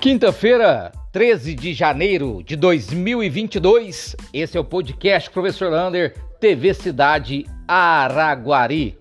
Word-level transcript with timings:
Quinta-feira, 0.00 0.92
13 1.12 1.54
de 1.54 1.74
janeiro 1.74 2.42
de 2.42 2.56
2022, 2.56 4.16
esse 4.32 4.56
é 4.56 4.60
o 4.60 4.64
podcast 4.64 5.28
Professor 5.28 5.70
Lander, 5.70 6.16
TV 6.40 6.72
Cidade 6.72 7.44
Araguari. 7.68 8.96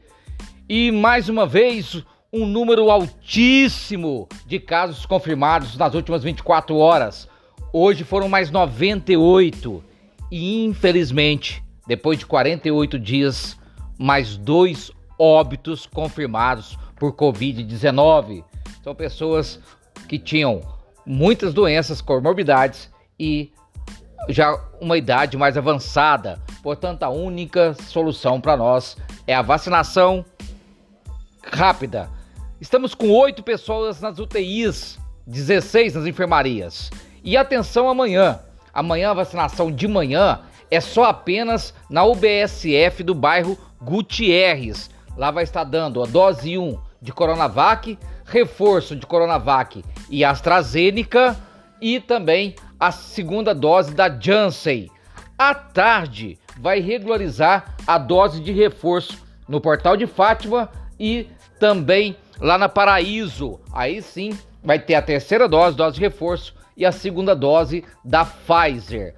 E 0.67 0.91
mais 0.91 1.29
uma 1.29 1.47
vez, 1.47 2.03
um 2.33 2.45
número 2.45 2.91
altíssimo 2.91 4.27
de 4.45 4.59
casos 4.59 5.05
confirmados 5.05 5.77
nas 5.77 5.93
últimas 5.93 6.21
24 6.21 6.75
horas. 6.75 7.29
Hoje 7.71 8.03
foram 8.03 8.27
mais 8.27 8.51
98 8.51 9.81
e 10.29 10.65
infelizmente, 10.65 11.63
depois 11.87 12.19
de 12.19 12.25
48 12.25 12.99
dias, 12.99 13.57
mais 13.97 14.35
dois 14.35 14.91
óbitos 15.17 15.85
confirmados 15.85 16.77
por 16.97 17.13
Covid-19. 17.13 18.43
São 18.83 18.93
pessoas 18.93 19.61
que 20.05 20.19
tinham 20.19 20.61
muitas 21.09 21.55
doenças, 21.55 22.01
comorbidades 22.01 22.87
e 23.19 23.51
já 24.27 24.55
uma 24.79 24.95
idade 24.95 25.35
mais 25.37 25.57
avançada. 25.57 26.39
Portanto, 26.61 27.01
a 27.01 27.09
única 27.09 27.73
solução 27.73 28.39
para 28.39 28.55
nós 28.55 28.95
é 29.25 29.33
a 29.33 29.41
vacinação 29.41 30.23
rápida. 31.43 32.07
Estamos 32.61 32.93
com 32.93 33.09
oito 33.09 33.41
pessoas 33.41 33.99
nas 33.99 34.19
UTIs, 34.19 34.99
16 35.25 35.95
nas 35.95 36.05
enfermarias. 36.05 36.91
E 37.23 37.35
atenção 37.35 37.89
amanhã. 37.89 38.39
Amanhã 38.71 39.09
a 39.09 39.15
vacinação 39.15 39.71
de 39.71 39.87
manhã 39.87 40.41
é 40.69 40.79
só 40.79 41.05
apenas 41.05 41.73
na 41.89 42.03
UBSF 42.03 43.01
do 43.01 43.15
bairro 43.15 43.57
Gutierrez. 43.81 44.91
Lá 45.17 45.31
vai 45.31 45.43
estar 45.43 45.63
dando 45.63 46.03
a 46.03 46.05
dose 46.05 46.55
1 46.55 46.79
de 47.01 47.11
Coronavac, 47.11 47.97
reforço 48.29 48.95
de 48.95 49.05
Coronavac 49.05 49.83
e 50.09 50.23
AstraZeneca 50.23 51.37
e 51.81 51.99
também 51.99 52.55
a 52.79 52.91
segunda 52.91 53.53
dose 53.53 53.93
da 53.93 54.09
Janssen. 54.09 54.89
À 55.37 55.53
tarde, 55.53 56.37
vai 56.59 56.79
regularizar 56.79 57.75
a 57.87 57.97
dose 57.97 58.41
de 58.41 58.51
reforço 58.51 59.25
no 59.47 59.61
Portal 59.61 59.97
de 59.97 60.05
Fátima 60.05 60.69
e 60.99 61.27
também 61.59 62.15
lá 62.39 62.57
na 62.57 62.69
Paraíso. 62.69 63.59
Aí 63.73 64.01
sim, 64.01 64.37
vai 64.63 64.79
ter 64.79 64.95
a 64.95 65.01
terceira 65.01 65.47
dose, 65.47 65.75
dose 65.75 65.95
de 65.95 66.01
reforço 66.01 66.53
e 66.75 66.85
a 66.85 66.91
segunda 66.91 67.35
dose 67.35 67.83
da 68.03 68.25
Pfizer. 68.25 69.15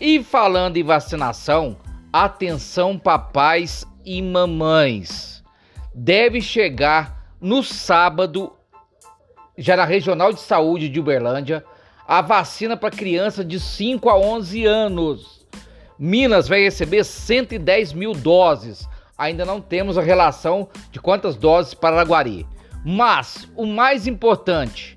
E 0.00 0.22
falando 0.22 0.76
em 0.76 0.82
vacinação, 0.82 1.76
atenção 2.12 2.98
papais 2.98 3.86
e 4.04 4.20
mamães. 4.20 5.42
Deve 5.94 6.40
chegar 6.40 7.23
no 7.44 7.62
sábado, 7.62 8.54
já 9.58 9.76
na 9.76 9.84
Regional 9.84 10.32
de 10.32 10.40
Saúde 10.40 10.88
de 10.88 10.98
Uberlândia, 10.98 11.62
a 12.08 12.22
vacina 12.22 12.74
para 12.74 12.96
criança 12.96 13.44
de 13.44 13.60
5 13.60 14.08
a 14.08 14.16
11 14.18 14.64
anos. 14.64 15.46
Minas 15.98 16.48
vai 16.48 16.62
receber 16.62 17.04
110 17.04 17.92
mil 17.92 18.14
doses. 18.14 18.88
Ainda 19.18 19.44
não 19.44 19.60
temos 19.60 19.98
a 19.98 20.02
relação 20.02 20.70
de 20.90 20.98
quantas 20.98 21.36
doses 21.36 21.74
para 21.74 21.96
Araguari. 21.96 22.46
Mas 22.82 23.46
o 23.54 23.66
mais 23.66 24.06
importante, 24.06 24.96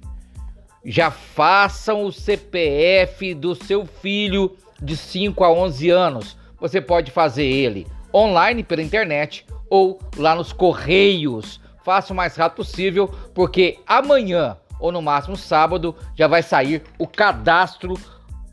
já 0.86 1.12
façam 1.12 2.06
o 2.06 2.14
CPF 2.14 3.34
do 3.34 3.56
seu 3.56 3.86
filho 3.86 4.56
de 4.81 4.95
5 4.95 5.44
a 5.44 5.52
11 5.52 5.90
anos. 5.90 6.38
Você 6.62 6.80
pode 6.80 7.12
fazer 7.12 7.44
ele 7.44 7.86
online 8.14 8.64
pela 8.64 8.81
internet 8.81 9.45
ou 9.70 10.00
lá 10.16 10.34
nos 10.34 10.53
correios 10.53 11.59
faça 11.88 12.12
o 12.12 12.16
mais 12.18 12.36
rápido 12.36 12.58
possível, 12.58 13.08
porque 13.34 13.80
amanhã 13.88 14.58
ou 14.78 14.92
no 14.92 15.02
máximo 15.02 15.38
sábado 15.38 15.96
já 16.18 16.28
vai 16.28 16.44
sair 16.44 16.84
o 17.00 17.08
cadastro 17.08 17.94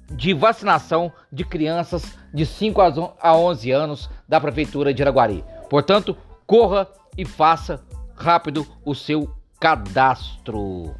de 0.09 0.33
vacinação 0.33 1.12
de 1.33 1.43
crianças 1.43 2.17
de 2.33 2.47
5 2.47 2.81
a 3.21 3.37
11 3.37 3.73
anos 3.73 4.09
da 4.28 4.41
prefeitura 4.41 4.94
de 4.94 5.03
Araguari. 5.03 5.44
Portanto, 5.69 6.17
corra 6.47 6.87
e 7.19 7.25
faça 7.25 7.84
rápido 8.15 8.65
o 8.84 8.94
seu 8.94 9.28
cadastro. 9.59 10.94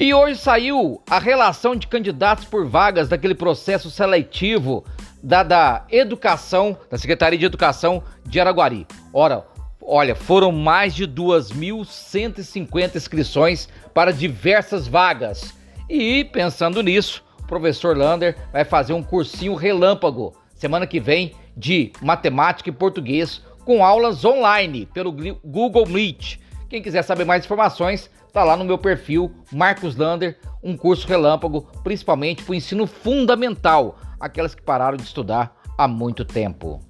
E 0.00 0.14
hoje 0.14 0.40
saiu 0.40 1.02
a 1.10 1.18
relação 1.18 1.76
de 1.76 1.86
candidatos 1.86 2.46
por 2.46 2.66
vagas 2.66 3.10
daquele 3.10 3.34
processo 3.34 3.90
seletivo 3.90 4.82
da, 5.22 5.42
da 5.42 5.84
educação, 5.90 6.74
da 6.90 6.96
Secretaria 6.96 7.38
de 7.38 7.44
Educação 7.44 8.02
de 8.24 8.40
Araguari. 8.40 8.86
Ora, 9.12 9.44
Olha, 9.86 10.14
foram 10.14 10.50
mais 10.50 10.94
de 10.94 11.06
2.150 11.06 12.96
inscrições 12.96 13.68
para 13.92 14.14
diversas 14.14 14.88
vagas. 14.88 15.54
E 15.90 16.24
pensando 16.24 16.82
nisso, 16.82 17.22
o 17.42 17.46
professor 17.46 17.94
Lander 17.94 18.34
vai 18.50 18.64
fazer 18.64 18.94
um 18.94 19.02
cursinho 19.02 19.54
relâmpago 19.54 20.34
semana 20.54 20.86
que 20.86 20.98
vem 20.98 21.34
de 21.54 21.92
matemática 22.00 22.70
e 22.70 22.72
português 22.72 23.42
com 23.66 23.84
aulas 23.84 24.24
online 24.24 24.86
pelo 24.86 25.12
Google 25.44 25.86
Meet. 25.86 26.38
Quem 26.70 26.80
quiser 26.80 27.02
saber 27.02 27.26
mais 27.26 27.44
informações, 27.44 28.10
está 28.26 28.42
lá 28.42 28.56
no 28.56 28.64
meu 28.64 28.78
perfil 28.78 29.30
Marcos 29.52 29.96
Lander, 29.96 30.38
um 30.62 30.78
curso 30.78 31.06
relâmpago, 31.06 31.68
principalmente 31.82 32.42
para 32.42 32.52
o 32.52 32.54
ensino 32.54 32.86
fundamental, 32.86 33.98
aquelas 34.18 34.54
que 34.54 34.62
pararam 34.62 34.96
de 34.96 35.02
estudar 35.02 35.54
há 35.76 35.86
muito 35.86 36.24
tempo. 36.24 36.80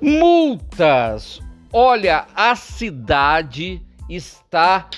Multas! 0.00 1.45
Olha, 1.78 2.26
a 2.34 2.56
cidade 2.56 3.82
está 4.08 4.88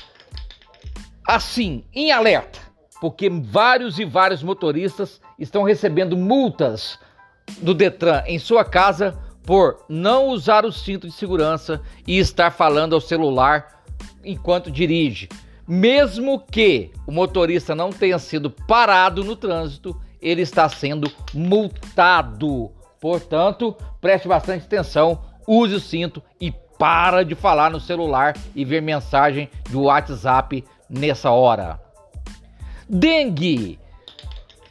assim, 1.26 1.82
em 1.92 2.12
alerta, 2.12 2.60
porque 3.00 3.28
vários 3.28 3.98
e 3.98 4.04
vários 4.04 4.44
motoristas 4.44 5.20
estão 5.36 5.64
recebendo 5.64 6.16
multas 6.16 6.96
do 7.60 7.74
Detran 7.74 8.22
em 8.28 8.38
sua 8.38 8.64
casa 8.64 9.18
por 9.42 9.84
não 9.88 10.28
usar 10.28 10.64
o 10.64 10.70
cinto 10.70 11.08
de 11.08 11.12
segurança 11.12 11.82
e 12.06 12.16
estar 12.16 12.52
falando 12.52 12.94
ao 12.94 13.00
celular 13.00 13.82
enquanto 14.24 14.70
dirige. 14.70 15.28
Mesmo 15.66 16.38
que 16.38 16.92
o 17.08 17.10
motorista 17.10 17.74
não 17.74 17.90
tenha 17.90 18.20
sido 18.20 18.52
parado 18.52 19.24
no 19.24 19.34
trânsito, 19.34 20.00
ele 20.22 20.42
está 20.42 20.68
sendo 20.68 21.10
multado. 21.34 22.70
Portanto, 23.00 23.76
preste 24.00 24.28
bastante 24.28 24.64
atenção 24.64 25.26
use 25.48 25.74
o 25.74 25.80
cinto 25.80 26.22
e 26.38 26.52
para 26.78 27.24
de 27.24 27.34
falar 27.34 27.70
no 27.70 27.80
celular 27.80 28.34
e 28.54 28.64
ver 28.64 28.80
mensagem 28.80 29.50
do 29.68 29.82
WhatsApp 29.82 30.64
nessa 30.88 31.30
hora. 31.30 31.80
Dengue. 32.88 33.78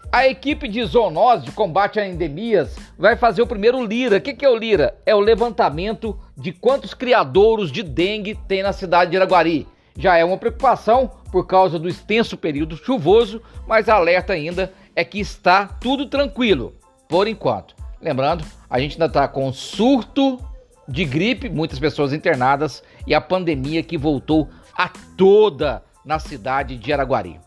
A 0.09 0.25
equipe 0.25 0.69
de 0.69 0.84
zoonose 0.85 1.45
de 1.45 1.51
combate 1.51 2.00
a 2.00 2.07
endemias 2.07 2.78
vai 2.97 3.18
fazer 3.18 3.41
o 3.41 3.47
primeiro 3.47 3.84
Lira. 3.84 4.18
O 4.18 4.22
que, 4.22 4.34
que 4.34 4.45
é 4.45 4.50
o 4.50 4.56
Lira? 4.56 4.97
É 5.06 5.13
o 5.13 5.19
levantamento 5.19 6.18
de 6.35 6.53
quantos 6.53 6.94
criadouros 6.94 7.72
de 7.72 7.84
dengue 7.84 8.34
tem 8.47 8.63
na 8.63 8.72
cidade 8.72 9.12
de 9.12 9.18
Iraguari. 9.18 9.68
Já 9.97 10.18
é 10.18 10.24
uma 10.24 10.38
preocupação 10.38 11.12
por 11.31 11.45
causa 11.45 11.78
do 11.78 11.89
extenso 11.89 12.38
período 12.38 12.78
chuvoso, 12.78 13.41
mas 13.68 13.89
alerta 13.89 14.34
ainda 14.34 14.72
é 14.95 15.03
que 15.03 15.19
está 15.19 15.68
tudo 15.68 16.06
tranquilo, 16.06 16.75
por 17.09 17.28
enquanto. 17.28 17.75
Lembrando, 18.01 18.45
a 18.69 18.79
gente 18.79 18.94
ainda 18.94 19.07
está 19.07 19.28
com 19.28 19.51
surto 19.51 20.39
de 20.88 21.06
gripe, 21.06 21.50
muitas 21.50 21.80
pessoas 21.80 22.14
internadas 22.14 22.84
e 23.06 23.14
a 23.14 23.22
pandemia 23.22 23.84
que 23.84 23.98
voltou 23.98 24.50
a 24.75 24.90
toda 25.18 25.84
na 26.06 26.20
cidade 26.20 26.78
de 26.78 26.94
Araguari. 26.94 27.40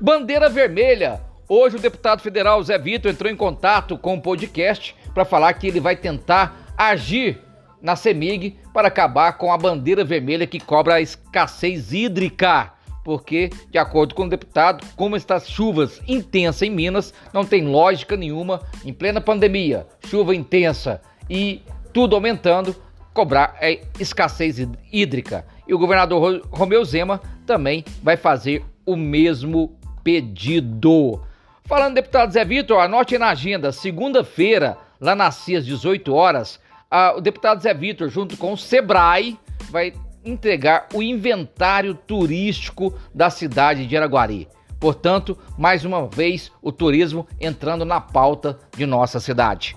Bandeira 0.00 0.48
Vermelha. 0.48 1.20
Hoje 1.48 1.76
o 1.76 1.80
deputado 1.80 2.20
federal 2.20 2.62
Zé 2.62 2.78
Vitor 2.78 3.10
entrou 3.10 3.30
em 3.30 3.36
contato 3.36 3.96
com 3.96 4.14
o 4.14 4.20
podcast 4.20 4.94
para 5.14 5.24
falar 5.24 5.52
que 5.54 5.66
ele 5.66 5.80
vai 5.80 5.96
tentar 5.96 6.74
agir 6.76 7.40
na 7.80 7.96
CEMIG 7.96 8.56
para 8.72 8.88
acabar 8.88 9.32
com 9.38 9.52
a 9.52 9.58
bandeira 9.58 10.04
vermelha 10.04 10.46
que 10.46 10.60
cobra 10.60 10.94
a 10.94 11.00
escassez 11.00 11.92
hídrica. 11.92 12.72
Porque, 13.04 13.50
de 13.70 13.78
acordo 13.78 14.14
com 14.14 14.24
o 14.24 14.28
deputado, 14.28 14.86
como 14.94 15.16
está 15.16 15.40
chuvas 15.40 16.02
intensas 16.06 16.62
em 16.62 16.70
Minas, 16.70 17.14
não 17.32 17.44
tem 17.44 17.66
lógica 17.66 18.16
nenhuma, 18.16 18.60
em 18.84 18.92
plena 18.92 19.20
pandemia, 19.20 19.86
chuva 20.06 20.34
intensa 20.34 21.00
e 21.30 21.62
tudo 21.98 22.14
aumentando, 22.14 22.76
cobrar 23.12 23.56
é 23.60 23.80
escassez 23.98 24.56
hídrica. 24.92 25.44
E 25.66 25.74
o 25.74 25.78
governador 25.80 26.46
Romeu 26.48 26.84
Zema 26.84 27.20
também 27.44 27.84
vai 28.00 28.16
fazer 28.16 28.64
o 28.86 28.94
mesmo 28.94 29.76
pedido. 30.04 31.20
Falando 31.64 31.96
deputado 31.96 32.32
Zé 32.32 32.44
Vitor, 32.44 32.78
anote 32.78 33.18
na 33.18 33.30
agenda, 33.30 33.72
segunda-feira, 33.72 34.78
lá 35.00 35.16
nas 35.16 35.34
CIAS, 35.34 35.66
18 35.66 36.14
horas, 36.14 36.60
a, 36.88 37.16
o 37.16 37.20
deputado 37.20 37.60
Zé 37.60 37.74
Vitor, 37.74 38.08
junto 38.08 38.36
com 38.36 38.52
o 38.52 38.56
Sebrae, 38.56 39.36
vai 39.68 39.92
entregar 40.24 40.86
o 40.94 41.02
inventário 41.02 41.94
turístico 41.94 42.94
da 43.12 43.28
cidade 43.28 43.88
de 43.88 43.96
Araguari. 43.96 44.46
Portanto, 44.78 45.36
mais 45.58 45.84
uma 45.84 46.06
vez, 46.06 46.52
o 46.62 46.70
turismo 46.70 47.26
entrando 47.40 47.84
na 47.84 48.00
pauta 48.00 48.56
de 48.76 48.86
nossa 48.86 49.18
cidade. 49.18 49.76